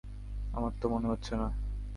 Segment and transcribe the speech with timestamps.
[0.53, 1.47] আমার তা মনে হচ্ছে না।